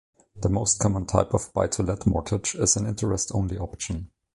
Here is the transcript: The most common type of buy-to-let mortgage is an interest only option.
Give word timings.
The 0.35 0.49
most 0.49 0.79
common 0.79 1.05
type 1.05 1.31
of 1.31 1.53
buy-to-let 1.53 2.07
mortgage 2.07 2.55
is 2.55 2.75
an 2.75 2.87
interest 2.87 3.31
only 3.35 3.59
option. 3.59 4.09